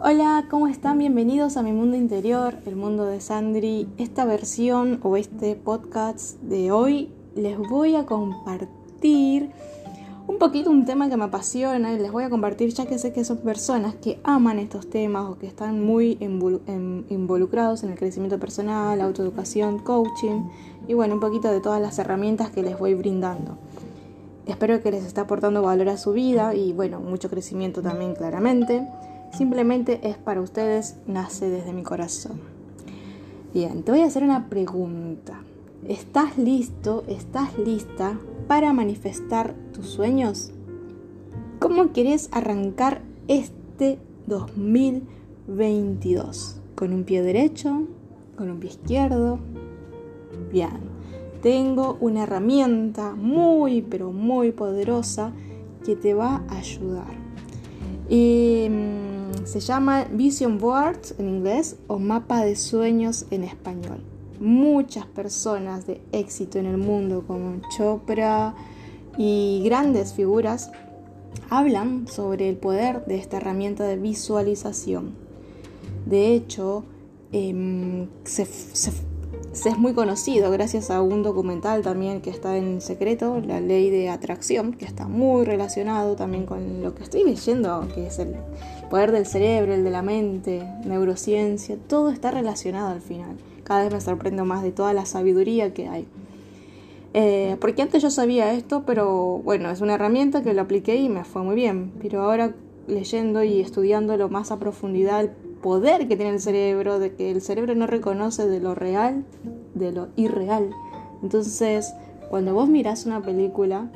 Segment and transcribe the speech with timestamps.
[0.00, 0.98] Hola, ¿cómo están?
[0.98, 3.88] Bienvenidos a mi mundo interior, el mundo de Sandri.
[3.98, 9.50] Esta versión o este podcast de hoy les voy a compartir
[10.28, 13.12] un poquito un tema que me apasiona y les voy a compartir ya que sé
[13.12, 16.16] que son personas que aman estos temas o que están muy
[17.08, 20.42] involucrados en el crecimiento personal, autoeducación, coaching
[20.86, 23.58] y bueno, un poquito de todas las herramientas que les voy brindando.
[24.46, 28.86] Espero que les esté aportando valor a su vida y bueno, mucho crecimiento también claramente.
[29.32, 32.40] Simplemente es para ustedes, nace desde mi corazón.
[33.54, 35.40] Bien, te voy a hacer una pregunta.
[35.86, 40.50] ¿Estás listo, estás lista para manifestar tus sueños?
[41.58, 46.60] ¿Cómo quieres arrancar este 2022?
[46.74, 47.84] ¿Con un pie derecho?
[48.36, 49.38] ¿Con un pie izquierdo?
[50.52, 50.80] Bien,
[51.42, 55.32] tengo una herramienta muy, pero muy poderosa
[55.84, 57.16] que te va a ayudar.
[58.10, 59.07] Mm,
[59.44, 64.00] se llama Vision Board en inglés o mapa de sueños en español.
[64.40, 68.54] Muchas personas de éxito en el mundo como Chopra
[69.16, 70.70] y grandes figuras
[71.50, 75.14] hablan sobre el poder de esta herramienta de visualización.
[76.06, 76.84] De hecho,
[77.32, 83.60] em, se, es muy conocido gracias a un documental también que está en secreto, La
[83.60, 88.18] Ley de Atracción, que está muy relacionado también con lo que estoy leyendo, que es
[88.18, 88.36] el
[88.88, 93.36] poder del cerebro, el de la mente, neurociencia, todo está relacionado al final.
[93.64, 96.06] Cada vez me sorprendo más de toda la sabiduría que hay.
[97.14, 101.08] Eh, porque antes yo sabía esto, pero bueno, es una herramienta que lo apliqué y
[101.08, 101.92] me fue muy bien.
[102.00, 102.54] Pero ahora
[102.86, 105.30] leyendo y estudiándolo más a profundidad, el
[105.62, 109.24] poder que tiene el cerebro, de que el cerebro no reconoce de lo real,
[109.74, 110.70] de lo irreal.
[111.22, 111.92] Entonces,
[112.30, 113.90] cuando vos mirás una película,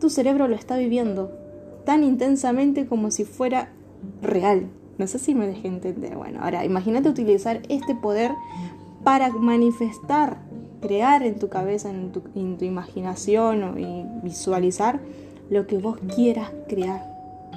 [0.00, 1.30] tu cerebro lo está viviendo
[1.84, 3.70] tan intensamente como si fuera
[4.22, 4.68] real.
[4.98, 6.16] No sé si me dejé entender.
[6.16, 8.32] Bueno, ahora imagínate utilizar este poder
[9.04, 10.38] para manifestar,
[10.80, 12.22] crear en tu cabeza, en tu,
[12.64, 15.00] imaginación y visualizar
[15.50, 17.04] lo que vos quieras crear.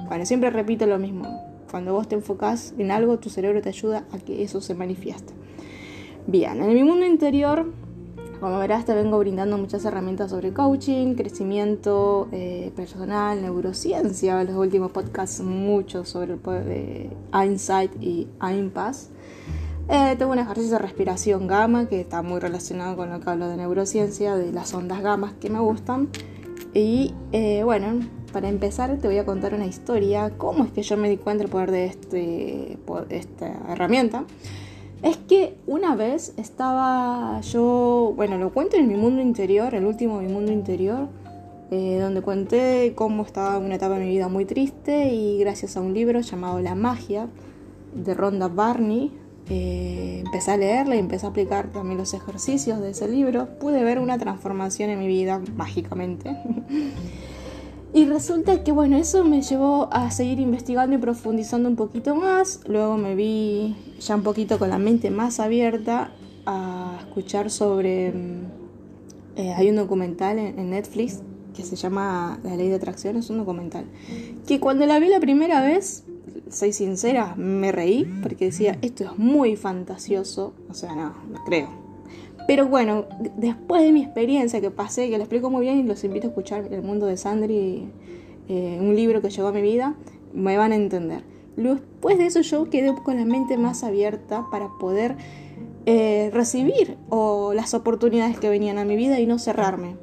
[0.08, 1.26] Bueno, siempre repito lo mismo.
[1.70, 5.32] Cuando vos te enfocás en algo, tu cerebro te ayuda a que eso se manifieste.
[6.26, 7.72] Bien, en mi mundo interior
[8.40, 14.40] como verás, te vengo brindando muchas herramientas sobre coaching, crecimiento eh, personal, neurociencia.
[14.40, 17.10] En los últimos podcasts, mucho sobre el poder de
[17.44, 19.10] Insight y Impass.
[19.88, 23.48] Eh, tengo un ejercicio de respiración gamma que está muy relacionado con lo que hablo
[23.48, 26.08] de neurociencia, de las ondas gamas que me gustan.
[26.72, 28.00] Y eh, bueno,
[28.32, 31.42] para empezar te voy a contar una historia, cómo es que yo me di cuenta
[31.42, 32.78] del poder de este,
[33.10, 34.24] esta herramienta.
[35.02, 40.20] Es que una vez estaba yo, bueno, lo cuento en mi mundo interior, el último
[40.20, 41.08] mi mundo interior,
[41.70, 45.80] eh, donde conté cómo estaba una etapa de mi vida muy triste y gracias a
[45.80, 47.28] un libro llamado La magia
[47.94, 49.10] de Rhonda Barney,
[49.48, 53.82] eh, empecé a leerla y empecé a aplicar también los ejercicios de ese libro, pude
[53.82, 56.36] ver una transformación en mi vida mágicamente.
[57.92, 62.60] Y resulta que, bueno, eso me llevó a seguir investigando y profundizando un poquito más.
[62.68, 66.12] Luego me vi ya un poquito con la mente más abierta
[66.46, 68.12] a escuchar sobre...
[68.12, 68.44] Mm,
[69.36, 71.20] eh, hay un documental en, Netflix
[71.54, 73.86] que se llama La ley de atracción, es un documental.
[74.46, 76.04] Que cuando la vi la primera vez,
[76.48, 80.54] soy sincera, me reí porque decía, esto es muy fantasioso.
[80.68, 81.79] O sea, no, no creo
[82.50, 83.04] pero bueno,
[83.36, 86.30] después de mi experiencia que pasé, que lo explico muy bien y los invito a
[86.30, 87.88] escuchar El mundo de Sandri,
[88.48, 89.94] eh, un libro que llegó a mi vida,
[90.34, 91.22] me van a entender.
[91.56, 95.14] Después de eso yo quedé con la mente más abierta para poder
[95.86, 96.96] eh, recibir
[97.54, 99.94] las oportunidades que venían a mi vida y no cerrarme.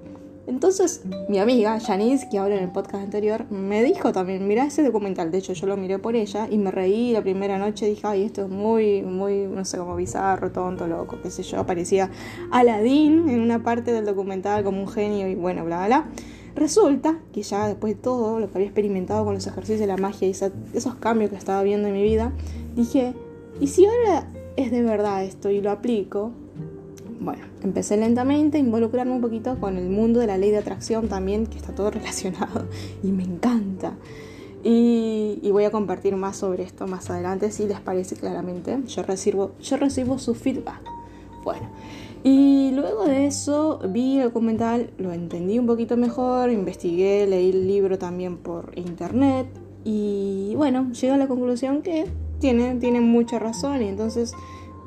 [0.47, 4.81] Entonces, mi amiga Janice, que habla en el podcast anterior, me dijo también, mira ese
[4.81, 5.29] documental.
[5.29, 7.85] De hecho, yo lo miré por ella y me reí la primera noche.
[7.85, 11.65] Dije, ay, esto es muy, muy, no sé, como bizarro, tonto, loco, qué sé yo.
[11.65, 12.09] Parecía
[12.49, 16.09] Aladdin en una parte del documental como un genio y bueno, bla, bla, bla.
[16.55, 19.97] Resulta que ya después de todo lo que había experimentado con los ejercicios de la
[19.97, 22.31] magia y esos cambios que estaba viendo en mi vida,
[22.75, 23.13] dije,
[23.59, 26.31] ¿y si ahora es de verdad esto y lo aplico?
[27.19, 31.07] Bueno, empecé lentamente a involucrarme un poquito con el mundo de la ley de atracción
[31.07, 32.65] también, que está todo relacionado
[33.03, 33.93] y me encanta.
[34.63, 38.79] Y, voy a compartir más sobre esto más adelante, si les parece claramente.
[38.87, 40.81] Yo recibo, yo recibo su feedback.
[41.43, 41.69] Bueno,
[42.23, 47.67] y luego de eso vi el documental, lo entendí un poquito mejor, investigué, leí el
[47.67, 49.47] libro también por internet
[49.85, 52.05] y bueno, llegué a la conclusión que
[52.39, 54.33] tiene, tiene mucha razón y entonces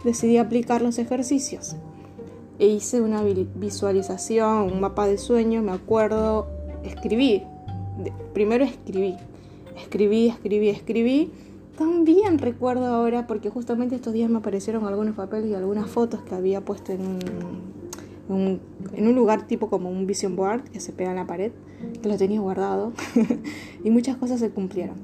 [0.04, 1.76] decidí aplicar los ejercicios
[2.60, 6.46] e hice una visualización, un mapa de sueños, me acuerdo,
[6.84, 7.42] escribí,
[8.34, 9.16] primero escribí,
[9.76, 11.32] escribí, escribí, escribí
[11.80, 16.34] también recuerdo ahora, porque justamente estos días me aparecieron algunos papeles y algunas fotos que
[16.34, 17.00] había puesto en
[18.28, 18.60] un,
[18.92, 21.52] en un lugar tipo como un vision board que se pega en la pared,
[22.02, 22.92] que lo tenía guardado
[23.84, 24.96] y muchas cosas se cumplieron.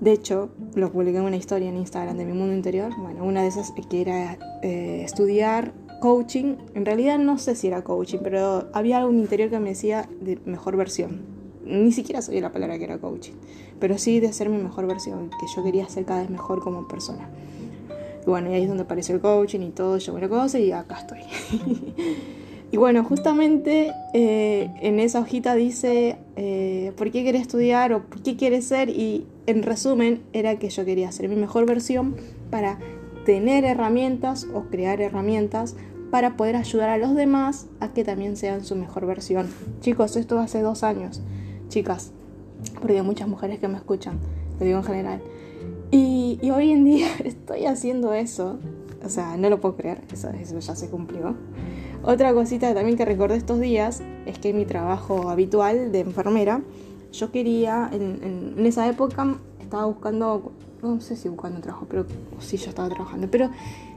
[0.00, 2.90] De hecho, lo publiqué en una historia en Instagram de mi mundo interior.
[2.98, 6.56] Bueno, una de esas que era eh, estudiar coaching.
[6.74, 9.70] En realidad no sé si era coaching, pero había algo en mi interior que me
[9.70, 11.20] decía de mejor versión.
[11.64, 13.34] Ni siquiera sabía la palabra que era coaching,
[13.78, 16.88] pero sí de ser mi mejor versión, que yo quería ser cada vez mejor como
[16.88, 17.28] persona.
[18.26, 20.72] Y bueno, y ahí es donde apareció el coaching y todo, yo buena cosa y
[20.72, 21.20] acá estoy.
[22.72, 28.36] Y bueno, justamente eh, en esa hojita dice eh, por qué quieres estudiar o qué
[28.36, 32.14] quieres ser y en resumen era que yo quería ser mi mejor versión
[32.48, 32.78] para
[33.26, 35.74] tener herramientas o crear herramientas
[36.10, 39.48] para poder ayudar a los demás a que también sean su mejor versión.
[39.80, 41.22] Chicos, esto hace dos años,
[41.68, 42.12] chicas,
[42.74, 44.18] porque hay muchas mujeres que me escuchan,
[44.58, 45.22] lo digo en general.
[45.90, 48.58] Y, hoy en día estoy haciendo eso,
[49.04, 51.34] o sea, no lo puedo creer, eso, ya se cumplió.
[52.02, 56.62] Otra cosita también que recordé estos días es que en mi trabajo habitual de enfermera,
[57.12, 60.52] yo quería, en, esa época estaba buscando,
[60.82, 62.06] no sé si buscando trabajo, pero
[62.40, 63.50] sí, yo estaba trabajando, pero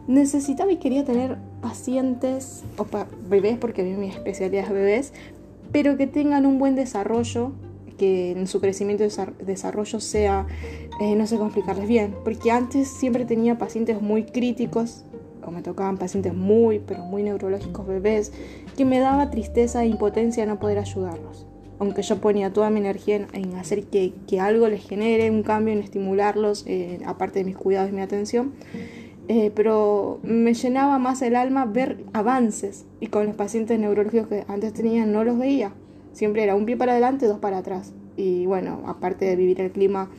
[0.08, 2.86] necesitaba y quería tener pacientes, o
[3.30, 5.14] bebés, porque mi especialidad es bebés,
[5.72, 7.54] pero que tengan un buen desarrollo,
[7.98, 10.46] que en su crecimiento y desarrollo sea,
[11.00, 15.06] eh, no sé cómo explicarles bien, porque antes siempre tenía pacientes muy críticos
[15.46, 18.34] o me tocaban pacientes muy, pero muy neurológicos bebés,
[18.78, 21.46] que me daba tristeza e impotencia no poder ayudarlos.
[21.80, 25.80] Aunque yo ponía toda mi energía en, hacer que, algo les genere un cambio, en
[25.80, 28.54] estimularlos, eh, aparte de mis cuidados y mi atención,
[29.28, 34.46] eh, pero me llenaba más el alma ver avances y con los pacientes neurológicos que
[34.48, 35.74] antes tenía no los veía.
[36.14, 37.94] Siempre era un pie para adelante, dos para atrás.
[38.16, 40.10] Y bueno, aparte de vivir el clima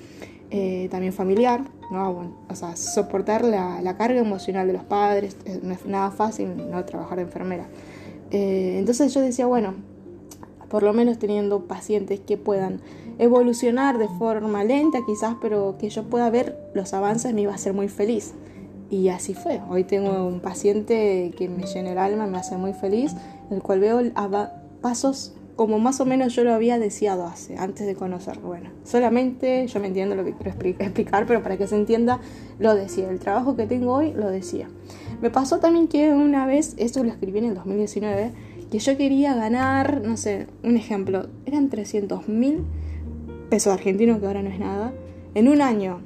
[0.50, 2.32] eh, también familiar, ¿no?
[2.48, 6.84] o sea, soportar la, carga emocional de los padres, eh, no es nada fácil no
[6.84, 7.66] trabajar de enfermera.
[8.30, 9.74] Eh, entonces yo decía, bueno,
[10.68, 12.80] por lo menos teniendo pacientes que puedan
[13.18, 17.58] evolucionar de forma lenta quizás, pero que yo pueda ver los avances me iba a
[17.58, 18.34] ser muy feliz.
[18.94, 19.60] Y así fue.
[19.68, 23.16] Hoy tengo un paciente que me llena el alma, me hace muy feliz,
[23.50, 24.00] el cual veo
[24.80, 28.46] pasos como más o menos yo lo había deseado hace, antes de conocerlo.
[28.46, 32.20] Bueno, solamente yo me entiendo lo que quiero explicar, pero para que se entienda,
[32.60, 33.10] lo decía.
[33.10, 34.68] El trabajo que tengo hoy lo decía.
[35.20, 38.30] Me pasó también que una vez, esto lo escribí en el 2019,
[38.70, 42.62] que yo quería ganar, no sé, un ejemplo, eran 300 mil
[43.50, 44.92] pesos argentinos, que ahora no es nada,
[45.34, 45.98] en un año.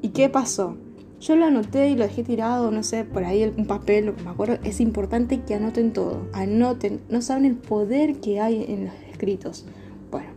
[0.00, 0.76] ¿Y qué pasó?
[1.22, 4.58] Yo lo anoté y lo dejé tirado, no sé, por ahí un papel, me acuerdo,
[4.64, 9.64] es importante que anoten todo, anoten, no saben el poder que hay en los escritos.
[10.10, 10.30] Bueno,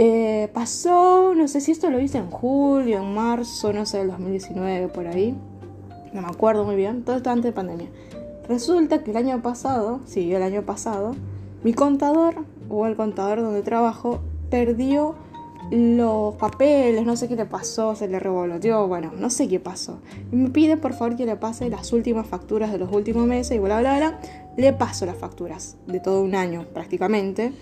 [0.00, 4.08] eh, pasó, no sé si esto lo hice en julio, en marzo, no sé, del
[4.08, 5.36] 2019, por ahí,
[6.12, 7.90] no me acuerdo muy bien, todo esto antes de pandemia.
[8.48, 11.14] Resulta que el año pasado, sí, el año pasado,
[11.62, 14.18] mi contador, o el contador donde trabajo,
[14.50, 15.14] perdió
[15.70, 20.00] los papeles, no sé qué le pasó, se le revoloteó, bueno, no sé qué pasó.
[20.32, 23.60] Me pide por favor que le pase las últimas facturas de los últimos meses y
[23.60, 24.20] bla, bla, bla.
[24.56, 27.52] Le paso las facturas de todo un año prácticamente.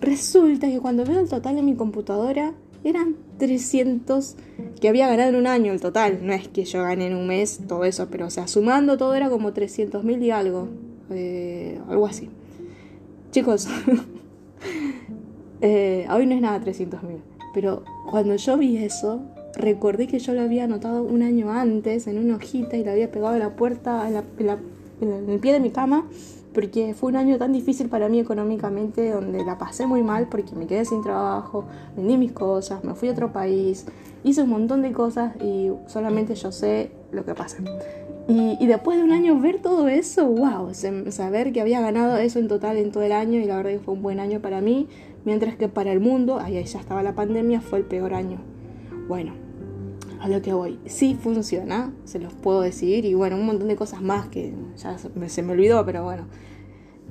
[0.00, 2.52] Resulta que cuando veo el total en mi computadora
[2.84, 4.36] eran 300
[4.80, 6.20] que había ganado en un año el total.
[6.22, 9.14] No es que yo gane en un mes todo eso, pero o sea, sumando todo
[9.14, 10.68] era como 300 mil y algo.
[11.10, 12.28] Eh, algo así.
[13.30, 13.66] Chicos,
[15.62, 17.35] eh, hoy no es nada 300 mil.
[17.56, 19.22] Pero cuando yo vi eso,
[19.54, 23.10] recordé que yo lo había anotado un año antes en una hojita y lo había
[23.10, 26.04] pegado a la puerta, en, el pie de mi cama,
[26.52, 30.54] porque fue un año tan difícil para mí económicamente, donde la pasé muy mal porque
[30.54, 31.64] me quedé sin trabajo,
[31.96, 33.86] vendí mis cosas, me fui a otro país,
[34.22, 37.56] hice un montón de cosas y solamente yo sé lo que pasa.
[38.28, 40.74] Y, después de un año ver todo eso, wow,
[41.10, 43.78] saber que había ganado eso en total en todo el año y la verdad que
[43.78, 44.88] fue un buen año para mí,
[45.26, 48.38] mientras que para el mundo, ahí ya estaba la pandemia, fue el peor año.
[49.08, 49.32] Bueno,
[50.20, 53.76] a lo que voy, sí funciona, se los puedo decir, y bueno, un montón de
[53.76, 56.24] cosas más que ya se me olvidó, pero bueno.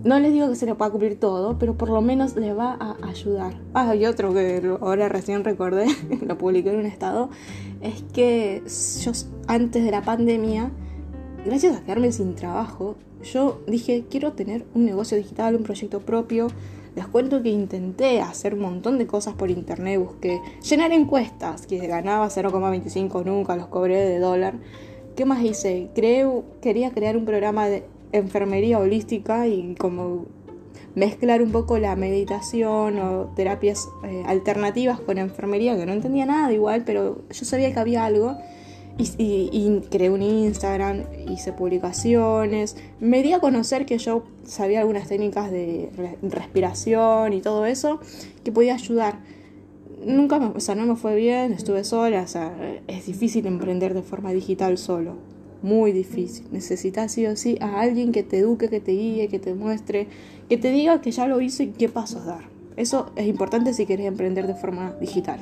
[0.04, 2.74] No les digo que se le pueda cumplir todo, pero por lo menos les va
[2.74, 3.54] a ayudar.
[3.74, 5.88] Ah, y otro que ahora recién recordé,
[6.26, 7.30] lo publiqué en un estado,
[7.82, 8.64] es que
[9.02, 9.12] yo
[9.48, 10.72] antes de la pandemia,
[11.46, 16.48] gracias a quedarme sin trabajo, yo dije, quiero tener un negocio digital, un proyecto propio,
[16.96, 21.86] les cuento que intenté hacer un montón de cosas por internet, busqué llenar encuestas, que
[21.88, 24.56] ganaba 0,25 nunca, los cobré de dólar.
[25.16, 25.90] ¿Qué más hice?
[25.94, 30.26] Creo, quería crear un programa de enfermería holística y como
[30.96, 36.52] mezclar un poco la meditación o terapias eh, alternativas con enfermería, que no entendía nada
[36.54, 38.38] igual, pero yo sabía que había algo.
[38.98, 45.52] Y, creé un Instagram, hice publicaciones, me di a conocer que yo sabía algunas técnicas
[45.52, 45.90] de
[46.22, 48.00] respiración y todo eso
[48.46, 49.20] que podía ayudar.
[50.06, 52.54] Nunca me, o sea, no me fue bien, estuve sola, o sea,
[52.88, 55.16] es difícil emprender de forma digital solo,
[55.62, 56.46] muy difícil.
[56.52, 60.08] Necesitas sí o sí a alguien que te eduque, que te guíe, que te muestre,
[60.48, 62.46] que te diga que ya lo hizo y qué pasos dar.
[62.78, 65.40] Eso es importante si quieres emprender de forma digital.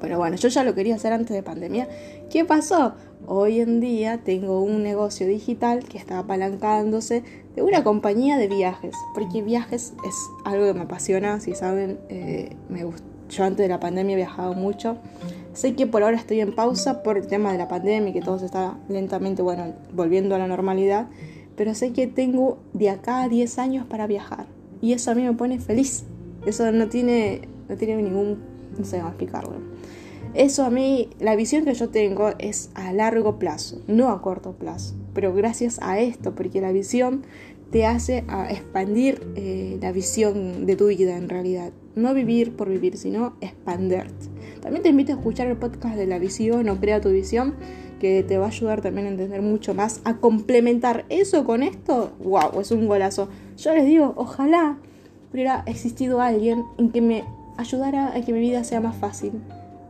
[0.00, 1.88] Pero bueno, yo ya lo quería hacer antes de pandemia.
[2.30, 2.94] ¿Qué pasó?
[3.26, 7.24] Hoy en día tengo un negocio digital que está apalancándose
[7.54, 12.50] de una compañía de viajes, porque viajes es algo que me apasiona, si saben, eh,
[12.68, 12.84] me
[13.28, 14.98] yo antes de la pandemia he viajado mucho.
[15.52, 18.20] Sé que por ahora estoy en pausa por el tema de la pandemia y que
[18.20, 21.08] todo se está lentamente, bueno, volviendo a la normalidad,
[21.56, 24.46] pero sé que tengo de acá a 10 años para viajar
[24.80, 26.04] y eso a mí me pone feliz.
[26.44, 28.38] Eso no tiene, no tiene ningún,
[28.78, 29.75] no sé cómo explicarlo.
[30.36, 34.52] Eso a mí, la visión que yo tengo es a largo plazo, no a corto
[34.52, 34.94] plazo.
[35.14, 37.22] Pero gracias a esto, porque la visión
[37.70, 41.72] te hace a expandir eh, la visión de tu vida en realidad.
[41.94, 44.26] No vivir por vivir, sino expanderte.
[44.60, 47.54] También te invito a escuchar el podcast de la visión o crea tu visión,
[47.98, 52.12] que te va a ayudar también a entender mucho más, a complementar eso con esto.
[52.22, 52.60] ¡Wow!
[52.60, 53.30] Es un golazo.
[53.56, 54.76] Yo les digo, ojalá
[55.32, 57.24] hubiera existido alguien en que me
[57.56, 59.32] ayudara a que mi vida sea más fácil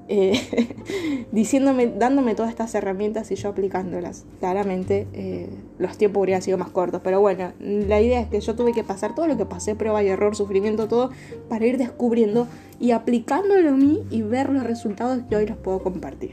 [0.09, 4.25] eh, diciéndome, dándome todas estas herramientas y yo aplicándolas.
[4.41, 5.49] Claramente eh,
[5.79, 8.85] los tiempos habrían sido más cortos, pero bueno, la idea es que yo tuve que
[8.85, 11.11] pasar todo lo que pasé, prueba y error, sufrimiento, todo,
[11.49, 12.47] para ir descubriendo
[12.79, 16.33] y aplicándolo a mí y ver los resultados que hoy los puedo compartir.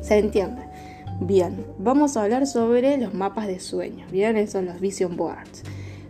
[0.00, 0.62] ¿Se entiende?
[1.20, 5.62] Bien, vamos a hablar sobre los mapas de sueños, bien, esos son los vision boards.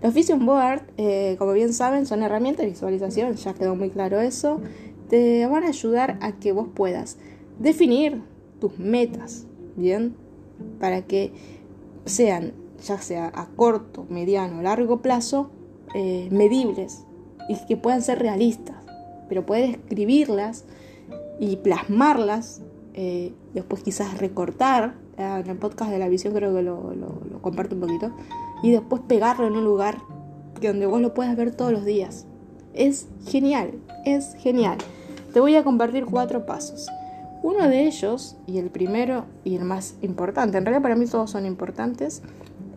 [0.03, 4.21] Los vision boards, eh, como bien saben, son herramientas de visualización, ya quedó muy claro
[4.21, 4.61] eso
[5.13, 7.19] te van a ayudar a que vos puedas
[7.59, 8.23] definir
[8.63, 9.45] tus metas,
[9.77, 10.17] ¿bien?
[10.81, 11.33] Para que
[12.07, 15.51] sean, ya sea a corto, mediano o largo plazo,
[15.95, 17.05] eh, medibles
[17.47, 18.77] y que puedan ser realistas,
[19.29, 20.65] pero puedes escribirlas
[21.39, 22.63] y plasmarlas,
[22.95, 27.75] eh, después quizás recortar, en el podcast de la visión creo que lo, lo comparto
[27.75, 28.13] un poquito,
[28.63, 29.99] y después pegarlo en un lugar
[30.59, 32.25] donde vos lo puedas ver todos los días.
[32.73, 33.73] Es genial,
[34.07, 34.79] es genial.
[35.33, 36.89] Te voy a compartir cuatro pasos.
[37.43, 41.31] Uno de ellos, y el primero y el más importante, en realidad para mí todos
[41.31, 42.23] son importantes,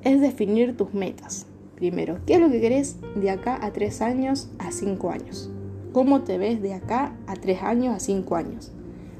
[0.04, 1.48] es definir tus metas.
[1.76, 5.52] Primero, ¿qué es lo que querés de acá a tres años a cinco años?
[5.92, 8.72] ¿Cómo te ves de acá a tres años a cinco años?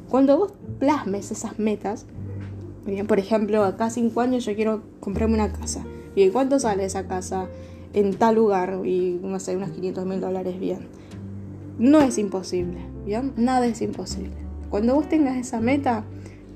[0.10, 2.06] Cuando vos plasmes esas metas,
[2.86, 5.86] bien, por ejemplo, acá a cinco años yo quiero comprarme una casa.
[6.16, 7.48] Bien, ¿cuánto sale esa casa
[7.94, 8.80] en tal lugar?
[8.86, 10.88] Y no sé, unos 500 mil dólares, bien.
[11.78, 13.34] No es imposible ¿bien?
[13.38, 14.36] Nada es imposible.
[14.70, 16.04] Cuando vos tengas esa meta,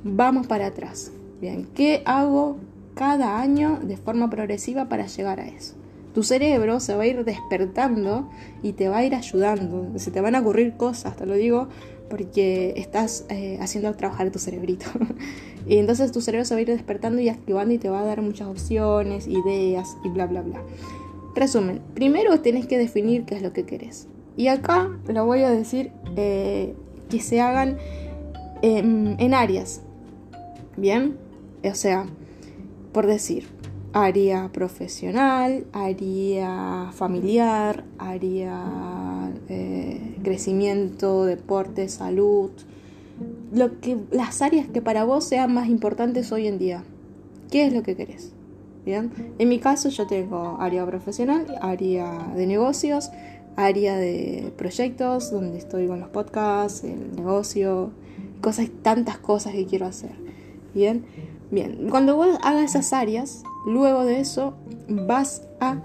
[0.04, 1.68] vamos para atrás, ¿bien?
[1.74, 2.58] ¿Qué hago
[2.96, 5.76] cada año de forma progresiva para llegar a eso?
[6.14, 8.30] Tu cerebro se va a ir despertando
[8.64, 9.88] y te va a ir ayudando.
[10.00, 11.70] Se te van a ocurrir cosas, te lo digo,
[12.10, 14.88] porque estás eh, haciendo trabajar tu cerebrito.
[15.68, 18.06] y entonces tu cerebro se va a ir despertando y activando y te va a
[18.06, 20.62] dar muchas opciones, ideas y bla, bla, bla.
[21.36, 24.08] Resumen, primero tenés que definir qué es lo que querés.
[24.40, 26.74] Y acá lo voy a decir eh,
[27.10, 27.78] que se hagan
[28.62, 29.82] em, en áreas.
[30.78, 31.18] Bien,
[31.62, 32.06] o sea,
[32.94, 33.50] por decir,
[33.92, 42.52] área profesional, área familiar, área eh, crecimiento, deporte, salud,
[43.52, 46.86] lo que, las áreas que para vos sean más importantes hoy en día.
[47.52, 48.32] ¿Qué es lo que querés?
[48.86, 53.12] Bien, en mi caso yo tengo área profesional, área de negocios,
[53.56, 57.92] área de proyectos donde estoy con los podcasts, el negocio,
[58.42, 60.12] cosas, tantas cosas que quiero hacer.
[60.74, 61.06] Bien,
[61.52, 61.88] bien.
[61.90, 64.54] Cuando vos hagas esas áreas, luego de eso
[64.88, 65.78] vas a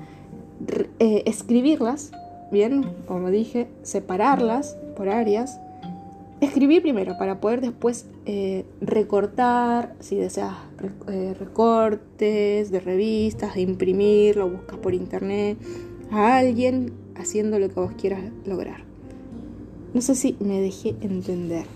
[0.98, 2.12] eh, escribirlas,
[2.50, 5.60] bien, como dije, separarlas por áreas.
[6.40, 10.54] Escribir primero para poder después eh, recortar, si deseas
[11.08, 15.56] eh, recortes de revistas, de imprimir, lo buscas por internet,
[16.10, 18.84] a alguien haciendo lo que vos quieras lograr.
[19.92, 21.66] No sé si me dejé entender.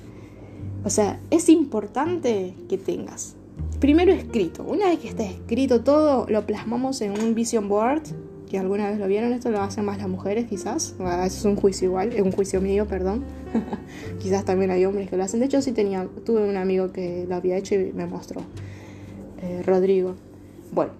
[0.84, 3.36] O sea, es importante que tengas
[3.80, 4.64] primero escrito.
[4.64, 8.02] Una vez que esté escrito todo, lo plasmamos en un vision board.
[8.50, 10.94] Que alguna vez lo vieron, esto lo hacen más las mujeres quizás.
[10.98, 13.24] Eso es un juicio igual, es un juicio mío, perdón.
[14.20, 15.40] quizás también hay hombres que lo hacen.
[15.40, 18.40] De hecho, sí tenía, tuve un amigo que lo había hecho y me mostró.
[19.42, 20.14] Eh, Rodrigo.
[20.72, 20.92] Bueno,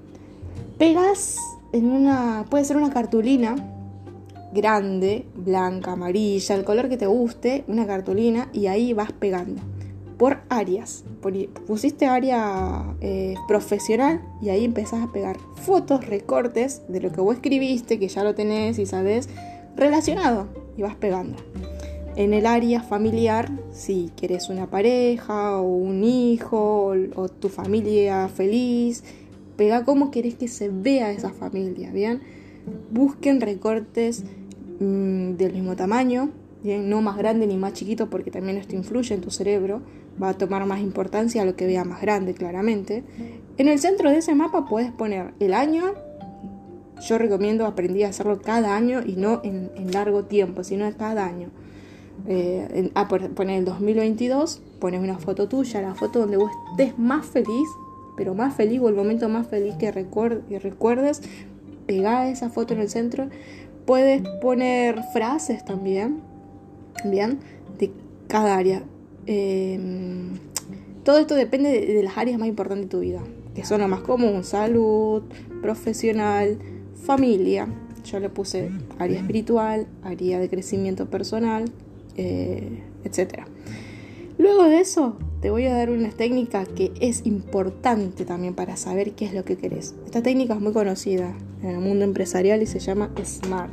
[0.76, 1.38] pegas
[1.73, 3.57] en una, puede ser una cartulina
[4.52, 9.61] grande, blanca, amarilla, el color que te guste, una cartulina y ahí vas pegando.
[10.17, 11.05] Por áreas.
[11.67, 17.37] Pusiste área eh, profesional y ahí empezás a pegar fotos, recortes de lo que vos
[17.37, 19.28] escribiste, que ya lo tenés y sabes,
[19.76, 21.37] relacionado y vas pegando.
[22.17, 29.05] En el área familiar, si quieres una pareja o un hijo o, tu familia feliz,
[29.57, 32.23] pega cómo querés que se vea esa familia, ¿bien?
[32.90, 34.25] Busquen recortes
[34.81, 36.31] mm, del mismo tamaño.
[36.63, 39.81] No más grande ni más chiquito porque también esto influye en tu cerebro,
[40.21, 43.05] va a tomar más importancia a lo que vea más grande, claramente.
[43.57, 45.95] En el centro de ese mapa puedes poner el año,
[47.07, 51.49] yo recomiendo aprendí a hacerlo cada año y no en, largo tiempo, sino cada año.
[52.27, 57.25] Eh, a poner el 2022, pones una foto tuya, la foto donde vos estés más
[57.25, 57.69] feliz,
[58.17, 61.23] pero más feliz o el momento más feliz que, recuerdes,
[61.87, 63.29] pegá esa foto en el centro.
[63.88, 66.21] Puedes poner frases también,
[67.07, 67.38] bien,
[67.78, 67.90] de
[68.26, 68.83] cada área.
[69.25, 70.37] Em,
[71.04, 73.23] todo esto depende de, de, las áreas más importantes de tu vida,
[73.54, 75.23] que son lo más común, salud,
[75.62, 76.59] profesional,
[77.02, 77.66] familia.
[78.04, 81.64] Yo le puse área espiritual, área de crecimiento personal,
[82.18, 83.45] eh, etc.
[84.37, 89.12] Luego de eso, te voy a dar una técnica que es importante también para saber
[89.12, 89.95] qué es lo que querés.
[90.04, 93.73] Esta técnica es muy conocida en el mundo empresarial y se llama SMART.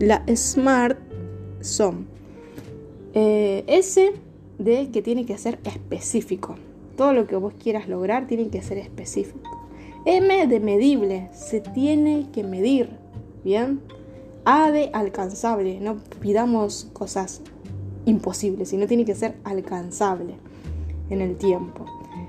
[0.00, 0.98] La SMART
[1.60, 2.06] son
[3.14, 4.12] eh, S
[4.58, 6.56] de que tiene que ser específico.
[6.96, 9.68] Todo lo que vos quieras lograr tiene que ser específico.
[10.04, 12.90] M de medible, se tiene que medir,
[13.42, 13.80] ¿bien?
[14.44, 17.40] A de alcanzable, no pidamos cosas
[18.04, 20.34] imposibles, sino tiene que ser alcanzable
[21.10, 21.86] en el tiempo.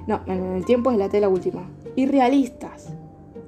[0.08, 1.67] No, en el tiempo es la T la última.
[1.96, 2.89] Y realistas,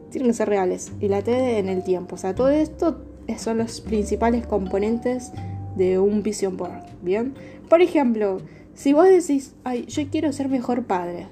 [0.10, 0.92] tienen que ser reales.
[1.00, 2.16] Y la T en el tiempo.
[2.16, 3.02] O sea, todo esto
[3.38, 5.32] son los principales componentes
[5.76, 7.34] de un vision board, ¿bien?
[7.70, 8.40] Por ejemplo,
[8.74, 11.28] si vos decís, ay, yo quiero ser mejor padre,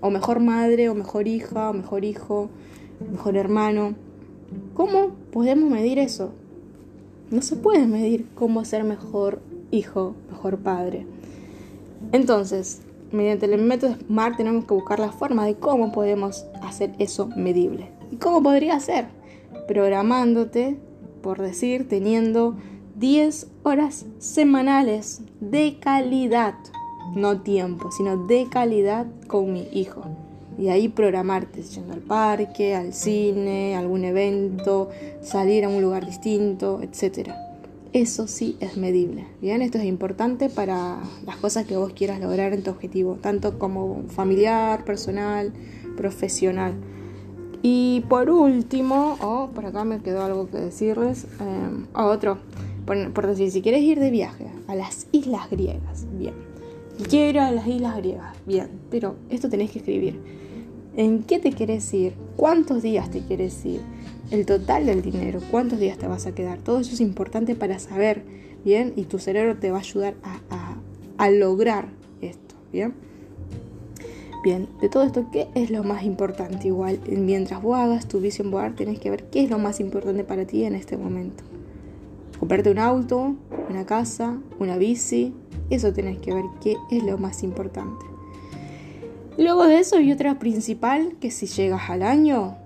[0.00, 2.50] o mejor madre, o mejor hija, o mejor hijo,
[3.10, 3.94] mejor hermano.
[4.74, 6.32] ¿Cómo podemos medir eso?
[7.30, 9.40] No se puede medir cómo ser mejor
[9.70, 11.06] hijo, mejor padre.
[12.12, 12.80] Entonces,
[13.12, 17.90] mediante el método SMART tenemos que buscar la forma de cómo podemos hacer eso medible.
[18.10, 19.06] ¿Y cómo podría ser?
[19.66, 20.78] Programándote,
[21.22, 22.56] por decir, teniendo
[22.96, 26.54] 10 horas semanales de calidad
[27.14, 30.02] no tiempo, sino de calidad con mi hijo.
[30.58, 34.90] Y ahí programarte, yendo al parque, al cine, algún evento,
[35.22, 37.30] salir a un lugar distinto, etc.
[37.92, 39.26] Eso sí es medible.
[39.40, 43.58] Bien, esto es importante para las cosas que vos quieras lograr en tu objetivo, tanto
[43.58, 45.52] como familiar, personal,
[45.96, 46.74] profesional.
[47.62, 51.24] Y por último, oh, por acá me quedó algo que decirles.
[51.24, 52.38] Eh, otro,
[52.86, 56.50] por, por decir, si quieres ir de viaje a las islas griegas, bien
[57.08, 58.36] Quiero ir a las islas griegas.
[58.46, 60.20] Bien, pero esto tenés que escribir.
[60.96, 62.14] ¿En qué te quieres ir?
[62.36, 63.80] ¿Cuántos días te quieres ir?
[64.30, 66.58] El total del dinero, cuántos días te vas a quedar.
[66.58, 68.22] Todo eso es importante para saber,
[68.64, 68.92] ¿bien?
[68.94, 70.14] Y tu cerebro te va a ayudar
[71.18, 71.88] a, lograr
[72.20, 72.94] esto, ¿bien?
[74.44, 76.68] Bien, de todo esto, ¿qué es lo más importante?
[76.68, 80.24] Igual, mientras vos hagas tu vision board, tenés que ver qué es lo más importante
[80.24, 81.42] para ti en este momento.
[82.38, 83.34] Comprarte un auto,
[83.68, 85.34] una casa, una bici,
[85.68, 88.06] eso tenés que ver qué es lo más importante.
[89.36, 92.56] Luego de eso hay otra principal que si llegas al año,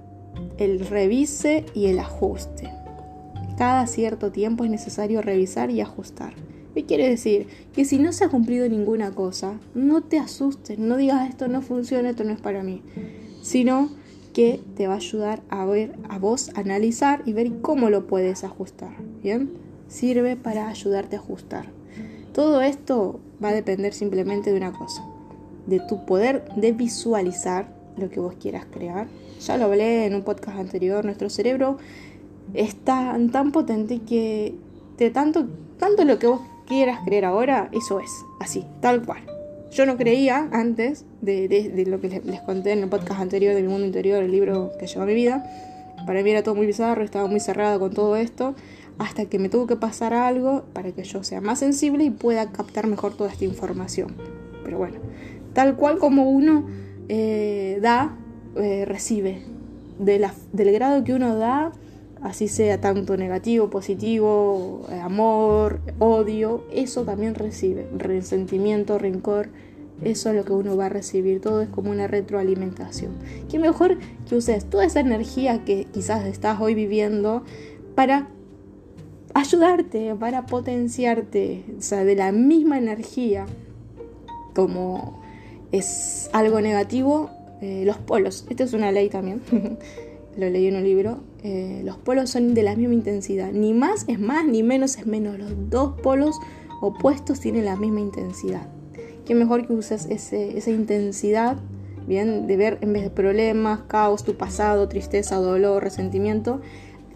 [0.59, 2.71] el revise y el ajuste.
[3.57, 6.35] Cada cierto tiempo es necesario revisar y ajustar.
[6.75, 7.47] ¿Qué quiere decir?
[7.73, 11.63] Que si no se ha cumplido ninguna cosa, no te asustes, no digas esto no
[11.63, 12.83] funciona, esto no es para mí,
[13.43, 13.91] sino
[14.33, 18.43] que te va a ayudar a ver, a vos analizar y ver cómo lo puedes
[18.43, 18.97] ajustar.
[19.23, 19.53] ¿Bien?
[19.87, 21.67] Sirve para ayudarte a ajustar.
[22.33, 25.05] Todo esto va a depender simplemente de una cosa,
[25.69, 29.07] de tu poder de visualizar lo que vos quieras crear.
[29.41, 31.79] Ya lo hablé en un podcast anterior, nuestro cerebro
[32.53, 34.55] es tan, potente que
[34.99, 35.47] de tanto,
[35.79, 39.23] tanto lo que vos quieras creer ahora, eso es, así, tal cual.
[39.73, 43.87] Yo no creía antes de, lo que les, conté en el podcast anterior del mundo
[43.87, 45.45] interior, el libro que llevó a mi vida.
[46.07, 48.55] Para mí era todo muy bizarro, estaba muy cerrado con todo esto
[48.99, 52.53] hasta que me tuvo que pasar algo para que yo sea más sensible y pueda
[52.53, 54.15] captar mejor toda esta información.
[54.63, 54.99] Pero bueno,
[55.53, 56.65] tal cual como uno
[57.09, 58.17] eh, da,
[58.57, 59.43] eh, recibe.
[59.99, 61.73] del grado que uno da,
[62.23, 67.87] así sea tanto negativo, positivo, eh, amor, odio, eso también recibe.
[67.97, 69.51] Resentimiento, rencor,
[70.03, 71.41] eso es lo que uno va a recibir.
[71.41, 73.13] Todo es como una retroalimentación.
[73.51, 77.45] Qué mejor que uses toda esa energía que quizás estás hoy viviendo
[77.95, 78.29] para
[79.35, 83.47] ayudarte, para potenciarte, o sea, de la misma energía
[84.55, 85.24] como
[85.79, 89.43] es algo negativo, eh, los polos, esta es una ley también,
[90.37, 94.05] lo leí en un libro, eh, los polos son de la misma intensidad, ni más
[94.09, 96.39] es más, ni menos es menos, los dos polos
[96.81, 98.69] opuestos tienen la misma intensidad.
[99.27, 101.57] Qué mejor que uses esa intensidad,
[102.07, 106.61] bien, de ver en vez de problemas, caos, tu pasado, tristeza, dolor, resentimiento,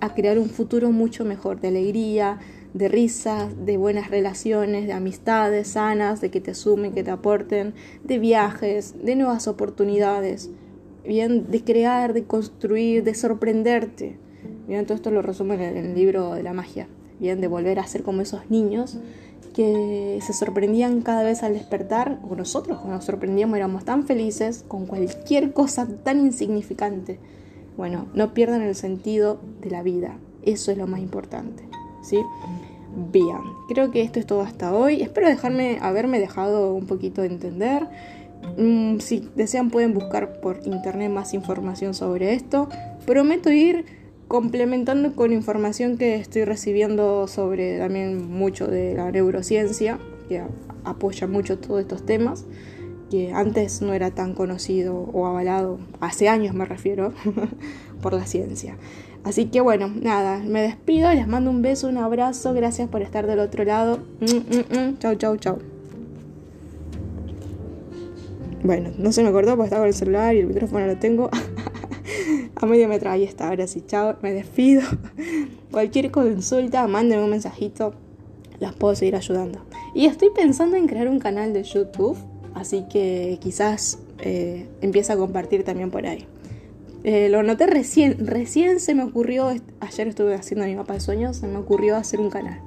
[0.00, 2.38] a crear un futuro mucho mejor, de alegría,
[2.74, 7.74] de risas, de buenas relaciones, de amistades sanas, de que te sumen, que te aporten,
[8.04, 10.50] de viajes, de nuevas oportunidades,
[11.04, 14.16] bien, de crear, de construir, de sorprenderte.
[14.66, 17.86] Bien, todo esto lo resume en el libro de la magia, bien, de volver a
[17.86, 18.98] ser como esos niños
[19.54, 24.64] que se sorprendían cada vez al despertar, o nosotros cuando nos sorprendíamos éramos tan felices
[24.68, 27.18] con cualquier cosa tan insignificante.
[27.76, 31.64] Bueno, no pierdan el sentido de la vida, eso es lo más importante.
[32.08, 32.18] ¿Sí?
[33.12, 35.02] Bien, creo que esto es todo hasta hoy.
[35.02, 37.86] Espero dejarme, haberme dejado un poquito de entender.
[38.56, 42.68] Mm, si desean pueden buscar por internet más información sobre esto.
[43.06, 43.84] Prometo ir
[44.26, 50.42] complementando con información que estoy recibiendo sobre también mucho de la neurociencia, que
[50.84, 52.44] apoya mucho todos estos temas,
[53.10, 57.14] que antes no era tan conocido o avalado, hace años me refiero,
[58.02, 58.76] por la ciencia.
[59.24, 63.26] Así que bueno, nada, me despido, les mando un beso, un abrazo, gracias por estar
[63.26, 63.98] del otro lado.
[64.20, 64.98] Mm, mm, mm.
[64.98, 65.58] Chau, chau, chau.
[68.62, 71.30] Bueno, no se me acordó porque estaba con el celular y el micrófono lo tengo
[72.56, 73.10] a medio metro.
[73.10, 74.82] Ahí está, ahora sí, chao, me despido.
[75.70, 77.94] Cualquier consulta, mándenme un mensajito,
[78.60, 79.60] las puedo seguir ayudando.
[79.94, 82.16] Y estoy pensando en crear un canal de YouTube,
[82.54, 86.26] así que quizás eh, empiece a compartir también por ahí.
[87.10, 89.48] Eh, lo noté recién, recién se me ocurrió,
[89.80, 92.60] ayer estuve haciendo mi mapa de sueños, se me ocurrió hacer un canal.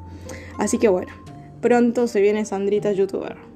[0.58, 1.14] Así que bueno,
[1.62, 3.51] pronto se viene Sandrita youtuber.